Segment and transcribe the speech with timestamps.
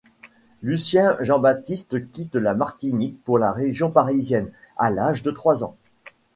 [0.63, 5.75] Lucien Jean-Baptiste quitte la Martinique pour la région parisienne, à l'âge de trois ans.